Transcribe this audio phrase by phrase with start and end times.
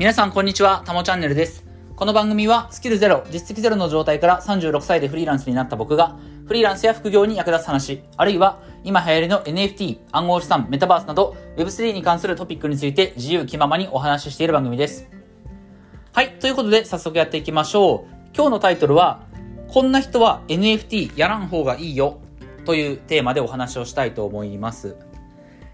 [0.00, 1.62] 皆さんこんにちは、たもチャンネルです。
[1.94, 15.06] この番組はスキルゼロ、実績ゼロの状態から36歳でフリーランスになった僕が、フリーランスや副業に役立つ話、あるいは今流行りの NFT、暗号資産、メタバースなど Web3 に関するトピックについて自由気ままにお話ししている番組です。
[16.14, 18.34] はい、ということで早速やっていきましょう。
[18.34, 19.20] 今日のタイトルは、
[19.68, 22.20] こんな人は NFT やらん方がいいよ
[22.64, 24.96] というテーマでお話をしたいと思います。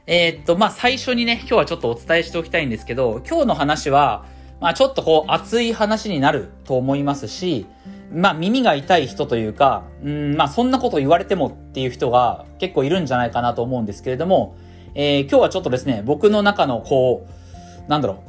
[0.06, 4.24] えーっと、まあ、最初にね、今日はちょっとお伝えしておきたいんですけど、今日の話は、
[4.60, 7.66] まあ、ちょっとこう、熱い話になると思いますし、
[8.12, 14.56] まあ、耳が痛い人というか、うん、まあ、そんなこと言われてもっていう人が結構いるんじゃないかなと思うんですけれども、
[14.94, 18.22] えー今日はちょっとですね、僕の中のこう、なんだろ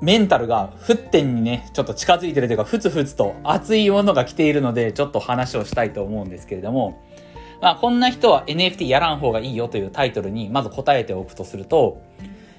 [0.00, 7.00] う、メンタルが沸点にね、ちょっと近づいてるというか、ふつふつと熱いものが来ているので、ちょっと話をしたいと思うんですけれども、
[7.62, 12.02] まあ、こんな人は NFT やらん方がいいよというタイトルにまず答えておくとすると、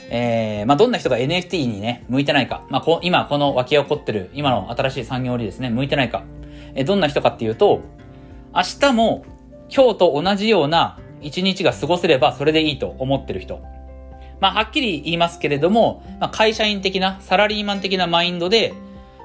[0.09, 2.65] えー、まあ、どんな人が NFT にね、向いてないか。
[2.69, 6.23] まあ、こ今、この湧き起こってる、今の新しい産業にですね、向いてないか。
[6.73, 7.81] えーどんな人かっていうと、
[8.55, 9.25] 明日も
[9.69, 13.61] 今日と同じような一日が過ごせればそれでいいと思ってる人。
[14.39, 18.73] まあ、はっきり言いますけれども、まあ、会社員的な、サラリーマン的なマインドで、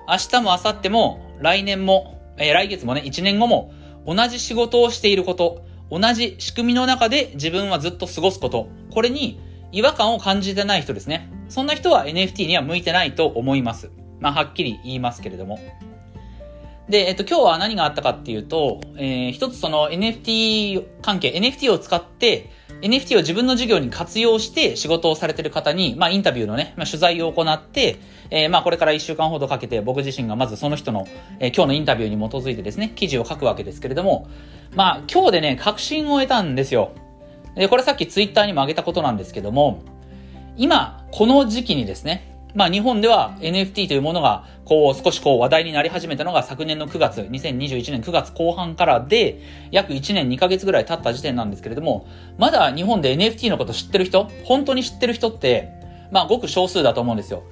[0.08, 3.72] 明日も明後日も、来年も、えー来月もね、1年後も、
[4.06, 9.41] 同じ仕事をしていること、同じ仕組みの中で自分はずっと過ごすこと、これに
[9.72, 11.31] 違和感を感じてない人ですね。
[11.48, 13.91] そんな人は NFT には向いてないと思います。
[14.20, 15.59] まあ、はっきり言いますけれども。
[16.89, 22.50] で、えっと、今日は何があったかっていうと、えー一つその NFT 関係、NFT を使って、
[22.81, 27.98] NFT を自分の事業に活用して仕事をされてる方に、まあ、インタビューのね、まあ、取材を行って、
[28.31, 31.06] えーまあ、これから1週間ほどかけて僕自身がまずその人の、
[31.41, 34.29] えー今日のインタビューに基づいてですね、記事を書くわけですけれども、
[34.77, 36.93] まあ、今日でね、確信を得たんですよ。
[37.56, 39.83] で、これさっきツイッターにも上げたことなんですけども、
[40.56, 52.06] 今、この時期にですね、まあ日本では NFT というものが、こう少しこう話題になり始めたのが昨年の9月、2021年9月後半からで、約1年2ヶ月ぐらい経った時点なんですけれども、
[52.38, 55.70] まだ日本で NFT のこと知ってる人、本当に知ってる人って、
[56.10, 57.42] まあごく少数だと思うんですよ。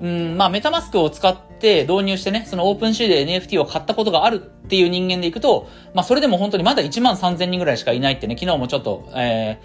[0.00, 9.60] うん、まあメタマスクを使って導入してね、そのオープンシーで NFT を買ったことがあるっていう人間でいくと、まあそれでも本当にまだ1万3000人ぐらいしかいないってね、昨日もちょっと、え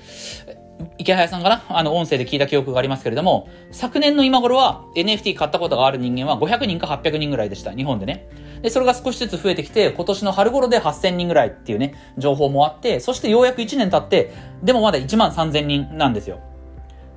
[0.48, 0.67] ー、
[0.98, 7.72] 池早さんかなあの、音声で聞いた記憶がありますけれども、昨年の今頃は NFT 買ったことがある人間は500人か800人ぐらいでした。
[7.72, 8.28] 日本でね。
[8.62, 14.34] で、それが少しずつ増えてきて、今年の春頃で8000人ぐらいっていうね、情報もあって、そしてようやく1年経って、
[14.64, 16.40] でもまだ1万3000人なんですよ。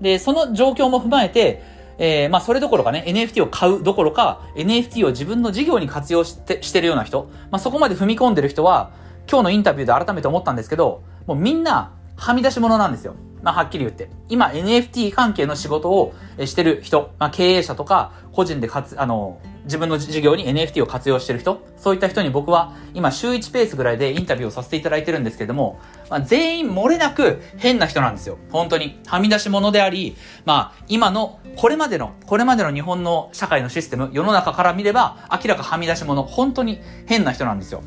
[0.00, 1.62] で、その状況も踏まえて、
[1.98, 8.92] えー、まあそれどころかね、NFT を買うどころか、NFT を自分の事業に活用してしてるような人、まあそこまで踏み込んでる人は、
[9.31, 13.15] 今日のインタビューで改めて思ったんですけど、もうみんな、はみ出し者なんですよ。
[13.43, 14.11] まあはっきり言って。
[14.28, 16.15] 今 NFT 関係の仕事を
[16.45, 25.78] してる人、まあ経営者とか、個人でかつ、あの、自分の事業に NFT を活用してる人、そういった人に僕は今週1ペースぐらいでインタビューをさせていただいてるんですけれども、
[26.09, 28.39] まあ、全員漏れなく変な人なんですよ。
[28.51, 28.99] 本当に。
[29.06, 37.83] はみ出し者であり、まあ今の、これまでの、これまでの日本の社会のシステム、世の中から見れば明らかはみ出し者、本当に変な人なんですよ。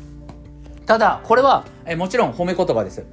[0.86, 3.06] ただ、これは、えもちろん褒め言葉です。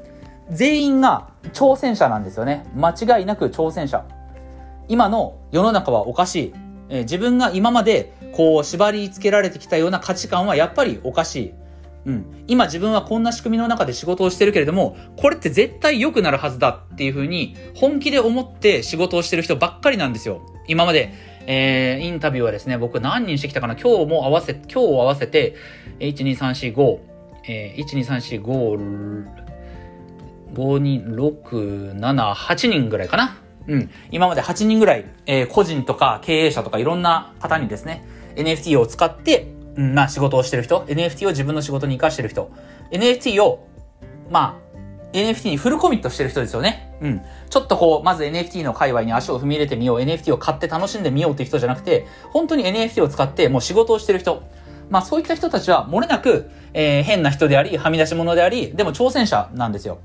[0.49, 2.65] 全員が挑戦者なんですよね。
[2.75, 4.05] 間違いなく挑戦者。
[4.87, 6.53] 今の世の中はおかしい。
[6.89, 11.53] えー自分が今までこう縛り付けられてきたような価値観はやっぱりおかしい。
[12.05, 12.43] うん。
[12.47, 20.41] 今自分はこんな仕組みの中で仕事をしてるけれども、これって絶対良くなるはずだっていうふうに本気で思って仕事をしてる人ばっかりなんですよ。
[20.67, 21.13] 今まで、
[21.47, 25.55] えー、インタビューはですね、僕何人してきたかな今日も合わせ、今日を合わせて、
[25.99, 26.99] 1、2、3、4、5、
[27.47, 29.50] えー、1、2、3、4、5、
[30.53, 33.37] 5人、6、7、8人ぐらいかな。
[33.67, 33.89] うん。
[34.11, 38.03] 今まで8人ぐらい、えー個人とか経営者とかいろんな方にですね、
[38.35, 42.51] NFT を使って、うん、まあ仕事をしてる人、NFT を自分の仕事に活かしてる人、
[42.91, 43.67] NFT を、
[44.29, 44.71] まあ、
[45.13, 46.95] NFT にフルコミットしてる人ですよね。
[47.01, 47.21] うん。
[47.49, 54.43] ちょっとこう、まず NFT の界隈に足を踏み入れてみよう、NFT を買って楽しんでみようっていう人じゃなくて、本当に NFT を使ってもう仕事をしてる人。
[54.89, 59.99] まあそういった人たちは漏れなく、えー変な人であり、はみ出し者であり、でも挑戦者なんですよ。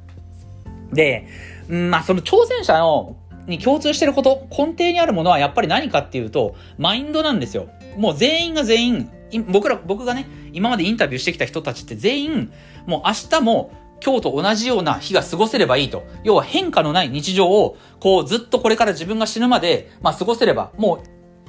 [0.96, 1.28] で、
[1.68, 3.16] うんまあその挑戦者の、
[3.46, 7.68] に共通してること、根底にあるものはやっぱり何かっていうと、マインドなんですよ。
[7.96, 9.10] もう全員が全員、
[9.48, 12.52] 僕ら、僕がね、今までインタビューしてきた人たちって全員、
[12.86, 13.72] もう明日も
[14.04, 16.04] 今日と同じような日が過ごせればいいと。
[16.24, 21.00] 要は変化のない日常を、こうずっとこれから自分が死ぬまで、まあ過ごせれば、もう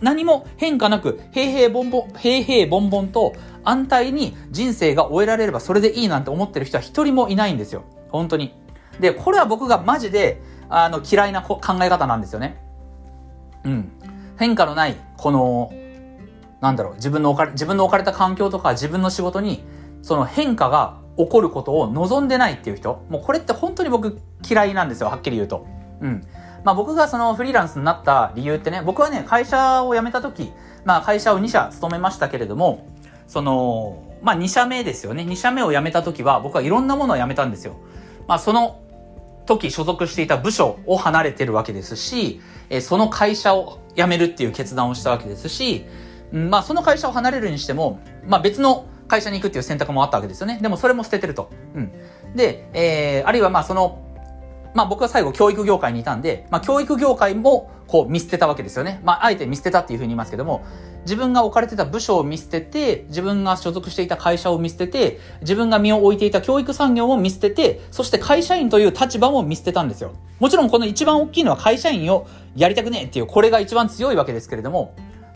[0.01, 3.33] 何も変化なく、平平凡々、平平凡々と
[3.63, 7.83] 安泰に人生が終えられればそれでいいなんて思ってる人は一人もいないんですよ。
[8.09, 8.53] 本当に。
[8.99, 12.61] で、これは僕がマジで、あの、嫌いな考え方なんですよね。
[13.63, 13.91] うん。
[14.37, 15.71] 変化のない、この、
[16.61, 19.63] なんだろう、自分の置かれ、自分の置かれた環境とか自分の仕事に、
[20.01, 25.65] その変化が起こることを望んでないっていう人、もうこれって本当に僕嫌いなんですよ、はっきり言うと。
[26.01, 26.23] うん。
[26.63, 30.51] まあ僕がそのフリーランスになった理由ってね、僕はね、会社を辞めた時、
[30.85, 32.87] まあ会社を2社勤めましたけれども、
[33.27, 35.23] その、まあ2社目ですよね。
[35.23, 37.75] 2社目を辞めた時は僕はいろんなものを辞めたんですよ。
[38.27, 38.79] まあその
[39.47, 45.85] 時所属していた部署を離れてるわけですし、えその会社を辞めるっていう決断をしたわけですし、
[46.31, 50.59] まあその会社を離れるにしても、まあ別の会社に行くっていう選択もあったわけですよね。
[50.61, 51.49] でもそれも捨ててると。
[51.73, 51.91] うん。
[52.35, 54.06] で、えー、あるいはまあその、
[54.77, 59.01] まあ僕は最後教育業界にいたんで、まあ教育業界もこう見捨てたわけですよね。
[59.03, 60.63] まああえて見捨てたっていうふうに言いますけども、
[61.01, 70.11] 自分が置かれてた部署を見捨てて、自分が所属していた会社を見捨てて、自分が身を置いていた教育産業も見捨てて、そして会社員という立場も見捨てたんですよ。
[70.39, 74.93] もちろんこの一番大きいのは会社員をやりたくねえっていう、これが一番強いわけですけれども、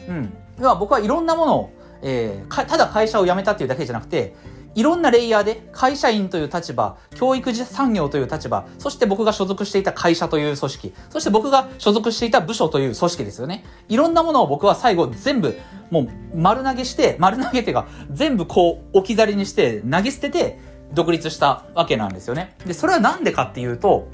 [0.08, 0.32] うん。
[0.60, 1.70] 要は僕はいろんなものを、
[2.04, 4.36] えー、ただ会社を辞めたっていうだけじゃなくて、
[4.74, 13.66] いろんなレイヤーで会社員という立場、教育産業という立場、そして僕が所属していた会社という組織、そして僕が所属していた部署という組織ですよね。
[13.90, 15.58] いろんなものを僕は最後全部
[15.90, 20.60] もう丸投げして、丸投げていうか全部こう置き去りにして投げ捨てて
[20.94, 22.56] 独立したわけなんですよね。
[22.66, 24.08] で、それはなんでかっていうと、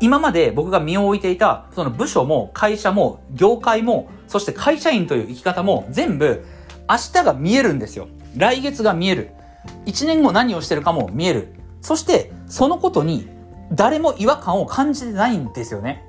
[0.00, 6.44] 今まで僕が身を置いていた、その部署も会社も業界も、そして会社員という生き方も全部
[6.88, 8.08] 明日が見えるんですよ。
[8.36, 9.30] 来月が見える。
[9.86, 11.54] 1年後何をしてるかも見える。
[11.80, 13.28] そして、そのことに
[13.72, 16.04] 誰も違和感を感じてないんですよね。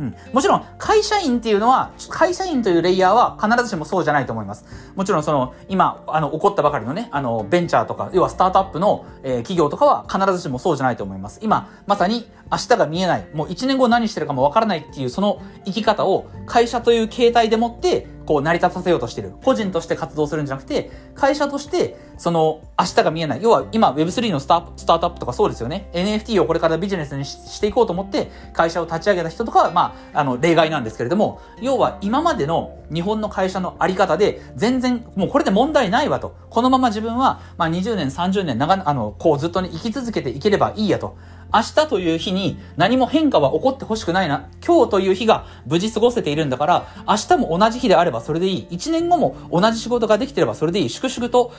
[0.00, 0.14] うん。
[0.32, 4.64] もちろん、会社員っていうのは、会社員というレイヤーは必ずしもそうじゃないと思います。
[4.96, 11.38] もちろん、その、今、あの、起こったばかりのね、あの、ベンチャーとか、要はスタートアップの、えー、企業とかは必ずしもそうじゃないと思います。
[11.42, 19.32] 今、まさに明日が見えない、もう1年後何してるかもわからないっていう、その生き方を会社という形態でもって、こう成り立たせようとしてる。
[19.42, 23.42] 個人として活動するんじゃなくて、会社として、その、明日が見えない。
[23.42, 25.90] 要は、今 Web3 のスタースタートアップとかそうですよね。
[25.92, 36.36] NFT をこれからビジネスにしていこうと思って、会社を立ち上げた人とかは、まあ、あの、例外なんですけれども、要は今までの日本の会社のあり方で、全然、もうこれで問題ないわと。
[36.50, 41.16] このまま自分は、まあ、20年、30年、長、あの、こうずっとね、生き続けていければいいやと。
[41.52, 44.48] 明日という日に何も変化は起こってほしくないな。
[44.64, 48.66] 今日という日が無事過ごせているんだから、明日も同じ日であればそれでいい。
[48.70, 50.88] 一年後も同じ仕事ができてればそれでいい。
[50.88, 51.52] 粛々と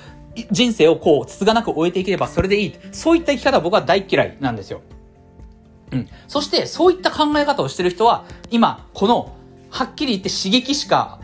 [0.51, 2.75] 人生をこう、つつがなく終えていければそれでいい。
[2.91, 4.81] そういった生き方は僕は大嫌いなんですよ。
[5.91, 6.07] うん。
[6.27, 9.35] そして、そういった考え方をしてる人は、今、この、
[9.69, 11.19] はっきり言って刺激しか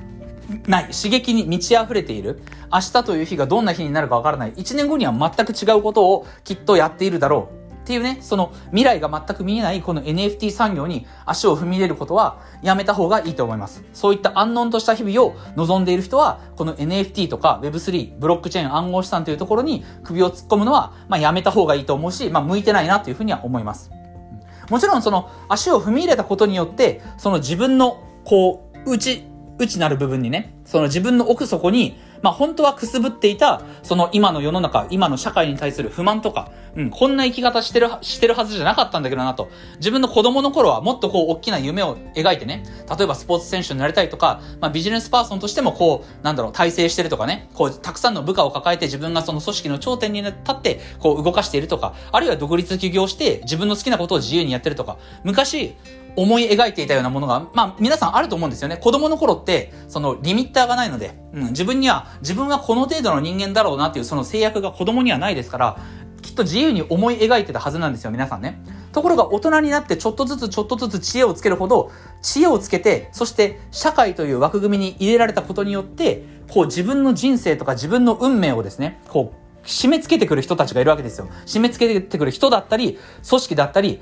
[0.68, 0.92] ない。
[0.92, 2.42] 刺激に満ち溢れている。
[2.72, 4.54] 明日という日がどんな日になるかわからない。
[4.56, 7.57] 一年後には全く違うことをきっとやっているだろう。
[7.88, 13.86] っていうね、その未来が全く見えないこの NFT 産業に足を踏み入れることはやめた方がいいと思います。
[13.94, 23.90] そういった安穏とした日々を望んでいる人は、この NFT とか Web3、ブロックチェーン暗号資産というところに首を突っ込むのは、まあやめた方がいいと思うし、まあ向いてないなというふうには思います。
[24.70, 29.24] もちろんその足を踏み入れたことによって、その自分のこう、内、
[29.60, 39.50] 内なる部分にね、その自分の奥底にまあ本当はくすぶっていた、その今の世の中、今の社会に対する不満とか、うん、こんな生き方してる、してるはずじゃなかったんだけどなと。
[39.78, 42.64] 自分の子供の頃はもっとこう大きな夢を描いてね、
[42.98, 55.76] 例えばスポーツ選手になりたいとか、まあビジネスパーソンとしてもこう、なんだろう、体制してるとかね、こう、たくさんの部下を抱えて自分がその組織の頂点に立って、こう動かしているとか、あるいは独立起業して自分の好きなことを自由にやってるとか、昔、
[56.18, 58.78] 思い描いていたようなものが、まあ皆さんあると思うんですよね。
[58.78, 65.78] 子供の頃って、そのリミッターがないので、うん、自分には、自分はこの程度の人間だろうなっていうその制約が子供にはないですから、
[66.24, 68.62] きっと自由に思い描いてたはずなんですよ、皆さんね。
[68.92, 71.92] ところが大人になってちょっとずつちょっとずつ知恵をつけるほど、
[72.24, 81.28] 知恵をつけて、そして社会という枠組みに入れられたことによって、こう自分の人生とか自分の運命をですね、こう、締め付けてくる人たちがいるわけですよ。
[81.46, 82.98] 締め付けてくる人だったり、
[83.28, 84.00] 組織だったり、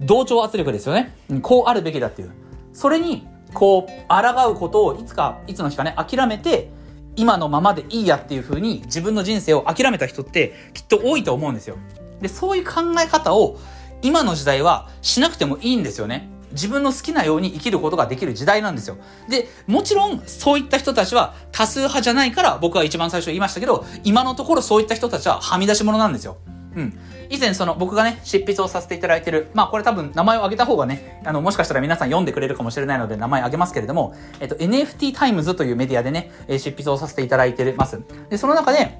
[0.00, 1.16] 同調圧力ですよね。
[1.42, 2.32] こうあるべきだっていう。
[2.72, 6.70] それに、こう、抗うことをいつか、いつの日かね、諦めて、
[7.16, 11.76] 今のままでいいやっていう風に自分の人生を諦めた人ってきっと多いと思うんですよ。
[12.20, 13.58] で、そういう考え方を
[14.02, 16.28] 今の時代はしなくてもいいんですよね。
[16.52, 18.96] 自分の好きなように生きることができる時代なんですよ。
[19.28, 26.38] で、もちろんそういった人たちは多数派じゃないから僕は一番最初言いましたけど、今のところそういった人たちははみ出し物なんですよ。
[26.76, 26.98] うん。
[27.30, 38.00] 以前その僕がね、執筆をさせていただいてる、まあこれ多分名前を挙げた方がね、あの、もしかしたら皆さん読んでくれるかもしれないので名前挙げますけれども、えっと、NFT タイムズというメディアでね、執筆をさせていただいてます。
[38.28, 38.98] で、その中で、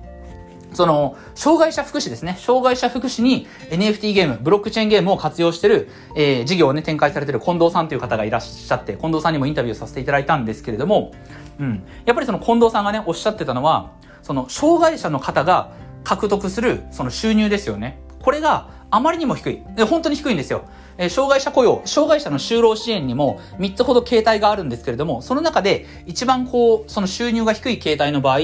[0.75, 2.37] その、障害者福祉ですね。
[2.38, 11.12] 障害者福祉に NFT ゲーム、ブロックチェーンゲームを活用してる、えー、事業をね、展開されてる近藤さんという方がいらっしゃって、近藤さんにもインタビューさせていただいたんですけれども、
[11.61, 11.85] うん。
[12.04, 18.00] やっぱりその近藤さんがね、おっしゃってたのは、その、障害者の方が獲得する、その収入ですよね。
[18.25, 19.62] これがあまりにも低い。
[19.76, 20.64] で、本当に低いんですよ。
[20.97, 28.38] え、障害者雇用、障害者の就労支援にも3つほど形態があるんですけれども、その中で一番こう、その収入が低い形態の場合、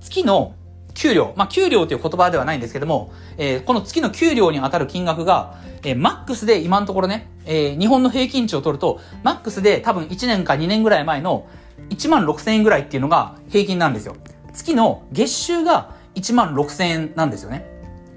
[0.00, 0.54] 月の
[0.94, 11.46] 給料、まあ、給料という言葉ではないんですけども、えー、この月の給料に当たる金額が、えー、マックスで今のところね、えー、日本の平均値を取ると、マックスで多分1年か2年ぐらい前の
[11.88, 14.16] 1万6千円ぐらいっていうのが平均なんですよ。
[14.52, 17.72] 月の月収が1万6千円なんですよね。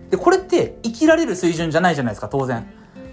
[0.10, 2.66] で、これって生きられる水準じゃないじゃないですか、当然。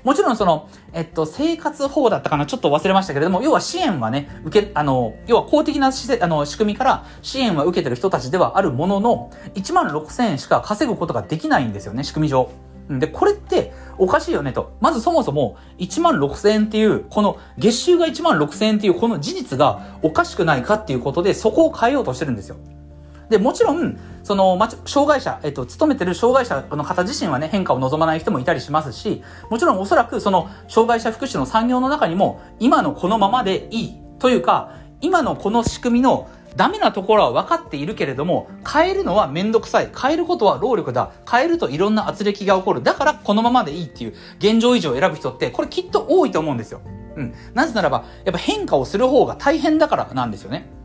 [0.04, 12.50] もちろんその、えっと、生活保護だったかなちょっと忘れましたけれども、要は支援はね、受け、あの、要は公的な施設、あの、仕組みから支援は受けてる人たちではあるものの、1万6000円しか稼ぐことができないんですよね、仕組み上。
[12.88, 14.76] で、これっておかしいよねと。
[14.80, 22.56] まずそもそも1万6000円っていう、この月収が1万6000円っていうこの事実がおかしくないかっていうことでそこを変えようとしてるんですよ。
[23.32, 39.90] で、もちろん、その、ま、障害者、えっと、勤めてる障害者の方自身はね、変化を望まない人もいたりしますし、もちろんおそらくその、障害者福祉の産業の中にも、今のこのままでいいというか、今のこの仕組みのダメなところは分かっているけれども、変えるのはめんどくさい。
[40.00, 41.12] 変えることは労力だ。
[41.30, 42.82] 変えるといろんな圧力が起こる。
[42.82, 46.82] だからこのままでいいっていう現状維持を選ぶ人って、これきっと多いと思うんですよ。
[47.16, 47.34] うん。
[47.54, 50.81] なぜならば、やっぱ変化をする方が大変だからなんですよね。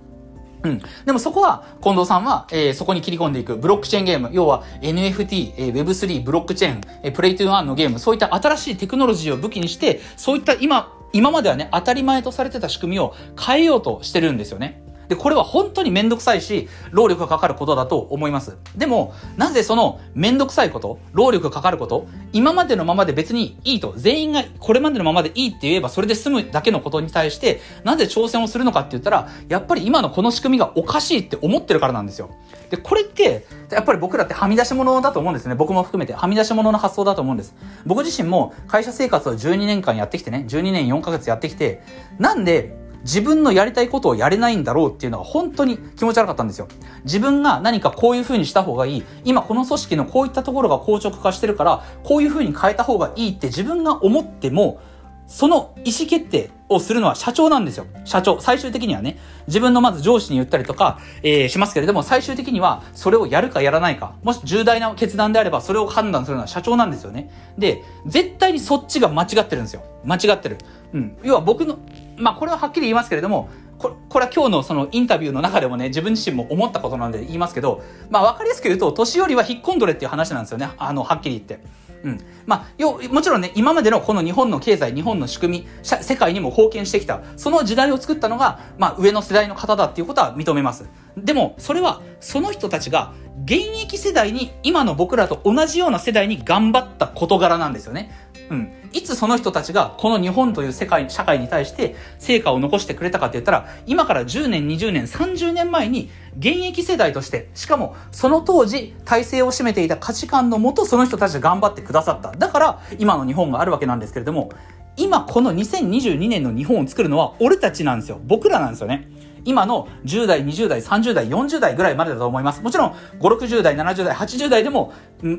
[0.64, 0.82] うん。
[1.06, 14.82] でもそこは、近藤さんは、えー、そこに切り込んでいく、ブロックチェーンゲーム、要は NFT、えー、Web3、ブロックチェーン、えー、プレイトゥーワンのゲーム、そういった新しいテクノロジーを武器にして、そういった今、今まではね、当たり前とされてた仕組みを変えようとしてるんですよね。
[15.08, 18.58] で、これは本当にめんどくさいし、労力がかかることだと思います。
[18.76, 32.30] でも、なぜそのめんどくさいこと、労力がかかること、今までのままで別にいいと、全員がこれまでのままでいいって言えばそれで済むだけのことに対して、なぜ挑戦をするのかって言ったら、やっぱり今のこの仕組みがおかしいって思ってるからなんですよ。
[32.70, 35.56] で、これって、やっぱり僕らってはみ出し物だと思うんですね。
[35.56, 36.14] 僕も含めて。
[36.14, 37.56] はみ出し物の発想だと思うんです。
[37.86, 41.82] 僕自身も会社生活を12年間やってきてね、12年4ヶ月やってきて、
[42.20, 46.68] なんで自分のやりたいことをやれないんだろうっていうのは本当に気持ち悪かったんですよ。
[47.06, 49.04] 自分が何かこういう風にした方がいい。
[49.24, 54.82] 今この組織のこういったところが硬直化してるから、こういう風に変えた方がいいって自分が思っても、
[55.26, 57.86] その意思決定をするのは社長なんですよ。
[58.06, 58.40] 社長。
[58.40, 67.30] 最終的にはね、自分のまず上司に言ったりとか、えー、しますけれども、最終的にはそれをやるかやらないか、もし重大な決断であればそれを判断するのは社長なんですよね。
[67.58, 69.84] で、絶対にそっちが間違ってるんですよ。
[70.06, 70.58] 間違ってる。
[70.94, 71.18] うん。
[71.24, 71.78] 要は僕の、
[72.18, 80.70] まあこれははっきり言いますけれども、これ、これは今日のそのインタビューの中でもね、自分自身も思ったことなんで言いますけど、まあわかりやすく言うと、年寄りは引っ込んどれっていう話なんですよね。
[80.78, 81.60] あの、はっきり言って。
[82.04, 82.20] うん。
[82.46, 90.90] まあ、よ、もちろんね、今までのこの日本の経済、日本の仕組み、世界にも貢献してきた、その時代を作ったのが、まあ、上の世代の方だっていうことは認めます。
[91.18, 93.14] でも、それは、その人たちが、
[93.46, 98.12] 現役世代に、今の僕らと同じような世代に頑張った事柄なんですよね。
[98.50, 98.72] うん。
[98.94, 112.32] いつその人たちがこの日本という世界、社会に対して成果を残してくれたかって言ったら、今から10年、20年、30年前に現役世代として、しかもその当時体制を占めていた価値観のもとその人たちが頑張ってくださった。
[112.32, 114.52] だから今の日本があるわけなんですけれども、
[114.96, 118.20] 今この2022年の日本を作るのは俺たちなんですよ。
[118.26, 119.10] 僕らなんですよね。
[119.46, 122.62] 今の10代、20代、30代、40代ぐらいまでだと思います。
[122.62, 124.92] もちろん、5、60代、70代、80代でも、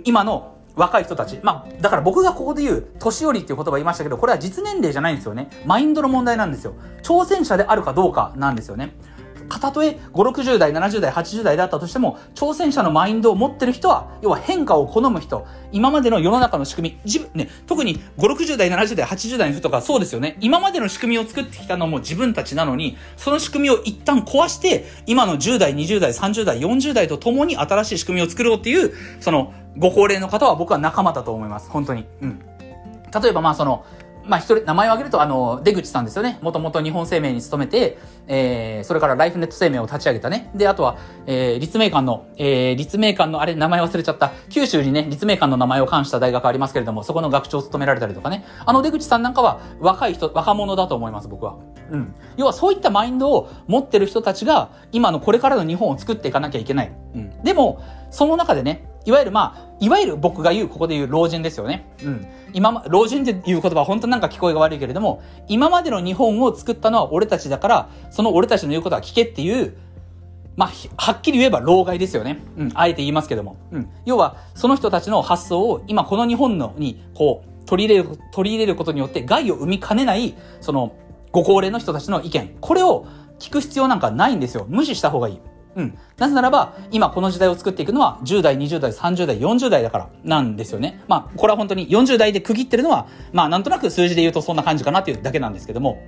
[0.05, 1.41] 今の若い人たち。
[1.43, 5.51] まあ、だから僕がここで言う、年寄りっていう言葉言いましたけど、これは実年齢じゃないんですよね。
[5.67, 6.75] マインドの問題なんですよ。
[7.03, 8.95] 挑戦者であるかどうかなんですよね。
[9.49, 20.37] かたとえ5、60代、70代、80代だったとしても、挑戦者のマインドを持ってる人は、要は変化を好む人、今までの世の中の仕組み、自分、ね、特に5、60代、70代、80代の人とかそうですよね。
[20.41, 31.71] 今までの仕組みを作ってきたのも自分たちなのに、その仕組みを一旦壊して、今の10代、20代、30代、40代と共に新しい仕組みを作ろうっていう、その、ご高齢の方は僕は仲間だと思います。
[31.71, 32.05] 本当に。
[32.21, 32.41] うん。
[33.23, 33.85] 例えばまあその、
[34.29, 36.39] まあ、一人、名前を挙げると、あの、出口さんですよね。
[36.43, 40.51] もともと日本生命に勤めて、えー、それからライフネット生命を立ち上げたね。
[40.55, 44.33] で、あとは、えー、立命館の、えー、立命館の、あれ、名前忘れちゃった。
[44.51, 48.45] 九州にね、立命館の名前を冠した大学ありますけれども、そこの学長を務められたりとかね。
[48.67, 51.57] あの出口さんなんかは、若い人、若者だと思います、僕は。
[51.91, 52.15] うん。
[52.37, 56.93] 要はそういったマインドを持ってる人たちが、今のこれからの日本を作っていかなきゃいけない。
[57.15, 57.43] うん。
[57.43, 61.91] でも、その中でね、いわゆるまあ、いわゆる僕が言う、ここで言う老人ですよね。
[62.03, 62.27] うん。
[62.53, 69.77] 今ま、老人っていう言葉は本当なんか聞こえが悪いけれども、今までの日本を作ったのは俺たちだから、その俺たちの言うことは聞けっていう、
[70.57, 72.43] まあ、はっきり言えば老害ですよね。
[72.57, 73.57] うん、あえて言いますけども。
[73.71, 73.89] うん。
[74.05, 80.93] 要は、その人たちの発想を今この日本のに、こう、取り入れる、取り入れることによって害を生みかねない、その、
[81.33, 82.57] ご高齢の人たちの意見。
[82.61, 83.07] これを
[83.39, 84.67] 聞く必要なんかないんですよ。
[84.69, 85.41] 無視した方がいい。
[85.77, 85.99] うん。
[86.17, 91.03] なぜならば、今この時代を作っていくのは、10代、20代、30代、40代だからなんですよね。
[91.07, 96.03] まあ、これは本当に40代で区切ってるのは、まあ、なんとなく数字で言うとそんな感じかなっていうだけなんですけども。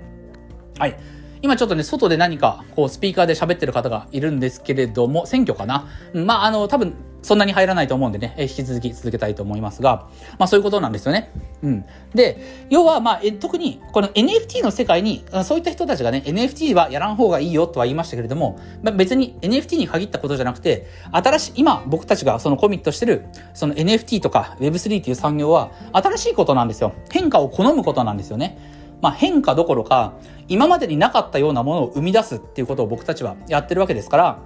[0.78, 0.98] はい。
[1.42, 5.86] 今ちょっとね、外で何か、こう、スピーカーで喋ってる方がいるんですけれども、選挙かな。
[6.12, 10.08] まあ、あの、多分、そんなに入らないと思うんでね、引き続き続けたいと思いますが、
[10.38, 11.32] まあそういうことなんですよね。
[11.62, 11.84] うん。
[12.14, 26.92] で、要はまあ、え特にこの NFT の世界に、そういった人たちがね、NFT はやらん方がいいよとは言いましたけれども、まあ、別に NFT に限ったことじゃなくて、新しい、今僕たちがそのコミットしてる、その NFT とか Web3 っていう産業は、新しいことなんですよ。
[27.10, 28.58] 変化を好むことなんですよね。
[29.02, 30.14] まあ、変化どころか、
[30.48, 34.38] 今までになかったようなものを生み出すっていうことを僕たちはやってるわけですから、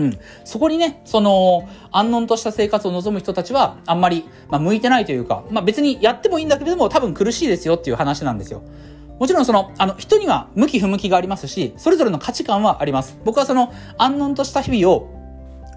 [0.00, 0.18] うん。
[0.44, 8.62] そこにね、その、安穏とした生活を望む人たちは、あんまり、まあ、向いてないというか、まあ、別にやってもいいんだけれども、多分苦しいですよっていう話なんですよ。
[9.18, 13.18] もちろんその、あの、人には向き不向きがありますし、それぞれの価値観はあります。
[13.24, 15.10] 僕はその、安穏とした日々を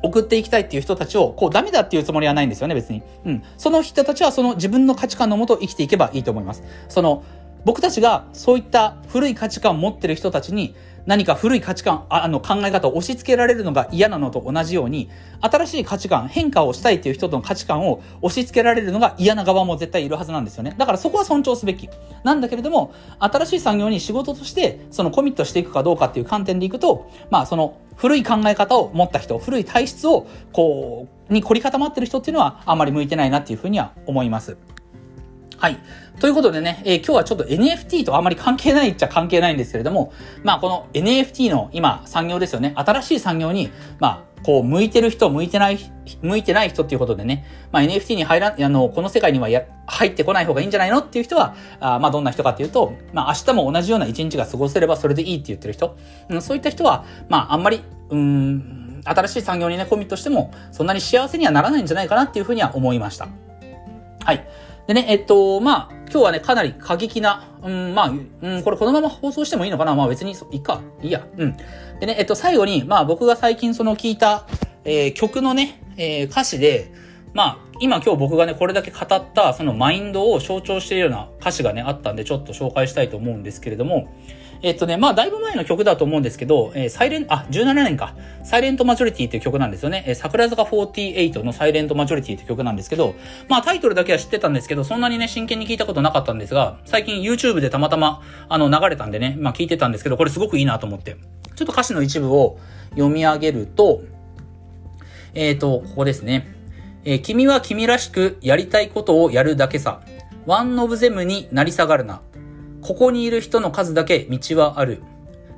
[0.01, 3.03] 送っていきたいっていう人たちを、こう、ダメだっていうつもりはないんですよね、別に。
[3.25, 3.43] うん。
[3.57, 6.63] その人たちはその自分の価値観のもと生きていけばいいと思います。
[6.87, 7.23] その、
[7.65, 15.09] 僕たちがそういった古い価値観を持ってる人たちに何か古い価値観、あの考え方を押し付けられるのが嫌なのと同じように、
[15.41, 20.75] 新しい価値観、変化をしたいっていう人との価値観を押し付けられるのが嫌な側も絶対いるはずなんですよね。
[20.77, 21.89] だからそこは尊重すべき。
[22.23, 34.57] なんだけれども、新しい産業に仕事として、そのコミットしていくかどうかっていう観点でいくと、まあその古い考え方を持った人、古い体質を、こう、に凝り固まってる人っていうのはあんまり向いてないなっていうふうには思います。
[35.63, 35.79] はい。
[36.19, 40.11] ということでね、えー、今日はちょっと NFT とあまり関係ないっちゃ関係ないんですけれども、
[40.43, 42.73] まあこの NFT の今産業ですよね。
[42.75, 45.79] 新しい産業に、まあこう向いてる人、向いてない、
[46.21, 50.97] 向いてない人っていうことでね、まあ NFT に入ら、あの、この世界にはや入ってこない方がいいんじゃないの？
[50.97, 55.95] っていう人は、あまあどんな人かっていうと、まあ明日も同じような一日が過ごせればそれでいいって言ってる人、
[56.27, 57.79] うん、そういった人は、まああんまり、
[58.09, 63.29] うん、新しい産業にね、コミットしても、そんなに幸せにはならないんじゃないかなっていうふうには思いました。
[64.25, 64.45] はい。
[64.87, 69.95] でね、えっと、まあ、今日はね、かなり過激な、うん、まあ、うん、これこのまま放送してもいいのかな？
[69.95, 70.81] まあ別に、いいか。
[71.01, 71.25] いいや。
[71.37, 71.57] うん。
[71.99, 74.45] でね、えっと、最後に、まあ僕が最近その聞いた、
[74.83, 76.91] えー、曲のね、えー、歌詞で、
[77.33, 84.07] まあ、今今日僕がね、これだけ語った、そのマインドを象徴しているような歌詞がね、あったんで、ちょっと紹介したいと思うんですけれども、
[84.61, 88.15] えっとね、まあ、だいぶ前の曲だと思うんですけど、えー、サイレン、あ、17年か。
[88.45, 90.05] サイレントマジョリティっていう曲なんですよね。
[90.07, 93.13] えー、桜坂48のサイレントマジョリティって曲なんですけど、
[93.49, 101.17] まあ、タイトルだけは知ってたんですけど、そんなにね、真剣に聞いたことなかったんですが、最近 YouTube でたまたま、あの、流れたんでね、まあ、聞いてたんですけど、これすごくいいなと思って。
[101.55, 102.57] ちょっと歌詞の一部を
[102.91, 104.01] 読み上げると、
[105.33, 106.62] えっ、ー、と、ここですね。
[107.05, 110.01] えー、君は君らしくやりたいことをやるだけさ。
[110.45, 112.21] ワンオブゼムになり下がるな。
[112.81, 115.01] ここにいる人の数だけ道はある。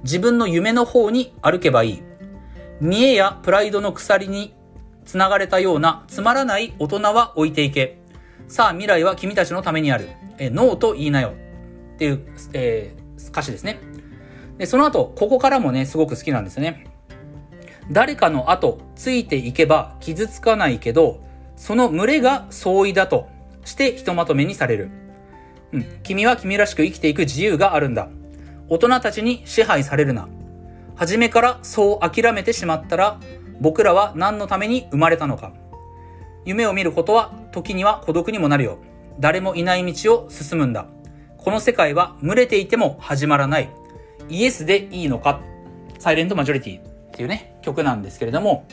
[0.04, 2.04] 自分の夢の方に歩けばいい。
[2.80, 4.54] 見栄やプライドの鎖に
[5.06, 8.00] 繋がれたようなつまらない大人は置いていけ。
[8.48, 10.10] さあ未来は君たちのためにある。
[10.38, 11.34] えノーと言いなよ。
[11.96, 13.80] っていう、えー、歌詞ですね。
[14.58, 16.88] で、その後、ここからもね、すごく好きなんですね。
[17.92, 21.25] 誰かの後、ついていけば傷つかないけど、
[21.56, 23.30] その群れが相違だと
[23.64, 24.90] してひとまとめにされる。
[25.72, 25.86] うん。
[26.04, 28.10] 君は君らしく生きていく自由があるんだ。
[28.70, 30.28] 大人たちに支配されるな。
[30.96, 33.20] 初めからそう諦めてしまったら、
[33.60, 35.54] 僕らは何のために生まれたのか。
[36.46, 38.78] 夢を見ることは時には孤独にもなるよ。
[39.20, 40.88] 誰もいない道を進むんだ。
[41.38, 43.70] この世界は群れていても始まらない。
[44.30, 45.42] イエスでいいのか。
[46.00, 48.68] サイレントマジョリティっていうね、曲なんですけれども、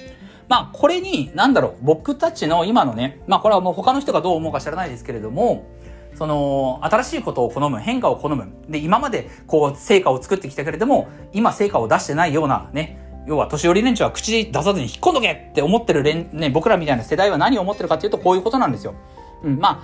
[0.49, 5.65] まあこれに、なんだろう、僕たちの今のね、まあこれはもう他の人がどう思うか知らないですけれども、
[6.15, 8.49] その、新しいことを好む、変化を好む。
[8.69, 18.95] で、今まで、こう、成果を作ってきたけれども、今成果を出してないような、ね、要は年寄り連中は口出さずに引っ込んどけって思ってる連、ね、僕らみたいな世代は何を思ってるかっていうと、こういうことなんですよ。
[19.43, 19.83] うん、ま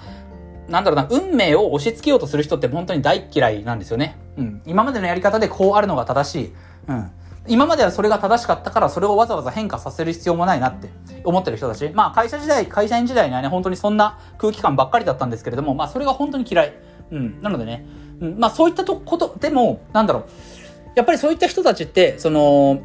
[0.69, 4.19] あ、なんだろうな、運命を押し付けようとする人って本当に大嫌いなんですよね。
[4.37, 4.63] うん。
[4.67, 6.53] 今までのやり方でこうあるのが正しい。
[6.89, 7.11] うん。
[7.49, 10.89] 今まではそれが正しかったから、それをわざわざ変化させる必要もないなって
[11.25, 11.91] 思ってる人たち。
[11.95, 16.75] まあ、会社時代、会社員時代にはね、本当にそんな空気感ばっかりだったんですけれども、まあ、それが本当に嫌い。
[17.11, 17.43] うん。
[17.43, 17.87] なのでね、
[18.21, 20.25] うん、まあ、そういったとことでも、なんだろう。
[20.95, 22.81] やっぱりそういった人たちって、その、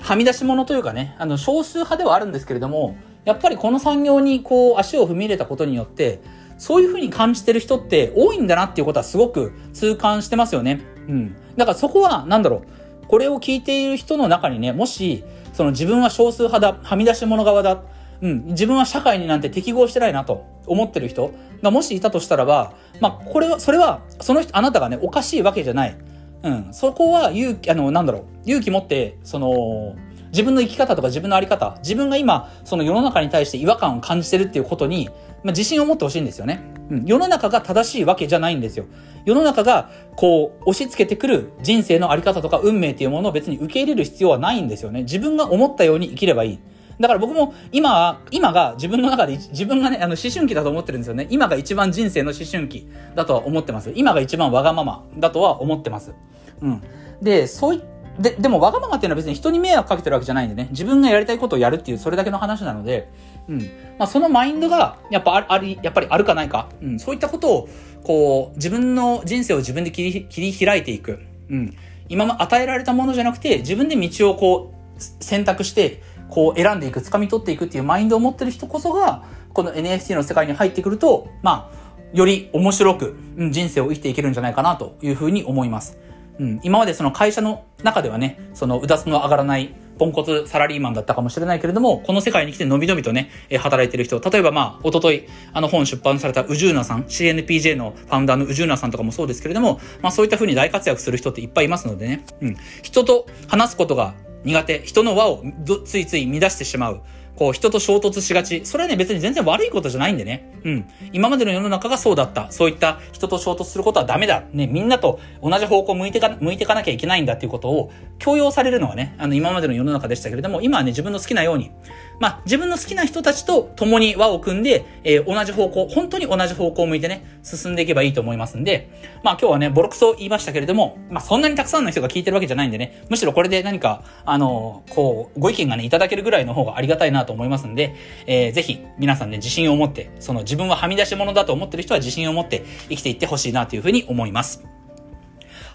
[0.00, 6.20] はみ出し物というかね、あの、少数派ではあるんですけれども、やっぱりこの産業にこう、足を踏み入れたことによって、
[6.58, 10.80] そういう風に感じてる人って多いんだなっていうことはすごく痛感してますよね。
[11.08, 11.36] うん。
[11.56, 12.85] だからそこは、なんだろう。
[13.08, 17.82] これを聞いている人の中にね、もし、その自分は少数派だ、はみ出し者側だ、
[18.20, 25.96] うん、自分は社会になんて適合してないなと思ってる人がもしいたとしたらば、まあ、これは、それは、その人、あなたがね、おかしいわけじゃない。
[26.42, 29.96] うん、そこは勇気、あの、なんだろう、勇気持って、その、
[30.30, 35.08] 自分の生き方とか自分のあり方、自分が今、その世の中に対して違和感を感じてるっていうことに、
[35.46, 36.60] まあ、自信を持ってほしいんですよね。
[36.90, 38.86] うん、世の中が正しいわけじゃないんですよ。
[39.24, 45.02] 世の中が、こう、押し付けてくる人生のあり方とか運命っていうものを別に受け入れる必要はないんですよね。
[45.02, 46.58] 自分が思ったように生きればいい。
[46.98, 51.28] だから僕も今は、今が自分の中で、自分がね、あの、思春期だと思ってるんですよね。
[51.30, 53.92] 今が一番人生の思春期だとは思ってます。
[53.94, 56.12] 今が一番わがままだとは思ってます。
[56.60, 56.82] うん。
[57.22, 57.82] で、そうい
[58.18, 60.68] で、でもわがままっていうのは別に人に迷惑かけてるわけじゃないんでね。
[60.70, 63.10] 自分がやりたいことをやるっていう、それだけの話なので、
[63.48, 63.58] うん。
[63.98, 66.68] まあ、そのマインドが、やっぱあり、やっぱりあるかないか。
[66.82, 66.98] うん。
[66.98, 67.68] そういったことを、
[68.02, 71.20] こう、自分の人生を自分で切り、切り開いていく。
[71.50, 71.76] うん。
[72.08, 74.76] 今も与えられたものじゃなくて、自分で道をこう、
[75.20, 85.98] 選択して、こう選んでいく、掴み取っていくっていうマインドを持ってる人こそが、この NFT の世界に入ってくると、まあ、より面白く、うん、人生を生きていけるんじゃないかなというふうに思います。
[86.38, 102.56] うん、今までその会社の中ではね、そのうだつの上がらないポンコツサラリーマンだったかもしれないけれども、この世界に来てのびのびとね、働いてる人、例えばまあ、おととい、あの本出版されたウジューナさん、CNPJ のファウンダーのウジューナさんとかもそうですけれども、まあそういった風に大活躍する人っていっぱいいますのでね、うん。
[102.82, 105.42] 人と話すことが苦手、人の輪を
[105.84, 107.00] ついつい乱してしまう。
[107.36, 108.64] こう人と衝突しがち。
[108.64, 110.50] それはね別に全然悪いことじゃないんでね。
[110.64, 110.88] うん。
[111.12, 112.50] 今までの世の中がそうだった。
[112.50, 114.44] そういった人と衝突することはダメだ。
[114.52, 121.70] ね、みんなと同じ方向向いてか、向いてかなきゃいけないんだっていうことを強要されるのはね、あの今までの世の中でしたけれども、今はね自分の好きなように、
[122.18, 128.90] まあ、自分の好きな人たちと共に輪を組んで、えー、同じ方向、本当に同じ方向を向いてね、進んでいけばいいと思いますんで、
[129.22, 137.94] まあ今日はね、ボロクソ言いましたけれども、まあそんなにたくさんの人が聞いてるわけじゃないんでね、むしろこれで何か、あのー、こう、ご意見がね、いただけるぐらいの方がありがたいなと思いますんで、
[138.26, 144.64] えー、ぜひ皆さんね、自信を持って、その自分ははみ出し物だと思ってる人は自信を持って生きていってほしいなというふうに思います。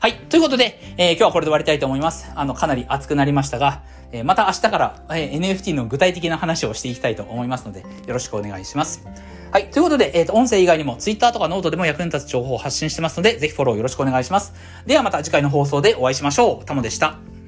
[0.02, 0.16] はい。
[0.16, 2.32] ということで、えー、今日はこれで終わりたいと思います。
[2.34, 9.06] あの、かなり熱くなりましたが、え、また明日から、え、NFT の具体的な話をしていきたいと思いますので、よろしくお願いします。
[9.52, 9.70] はい。
[9.70, 14.54] ということで、えっ、ー、と、音声以外にも Twitter とかノートでも役に立つ情報を発信してますので、ぜひフォローよろしくお願いします。
[14.86, 16.66] ではまた次回の放送でお会いしましょう。
[16.66, 17.41] タモでした。